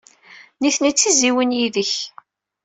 Nitni 0.61 0.91
d 0.91 0.95
tizzyiwin 0.95 1.55
yid-k. 1.57 1.93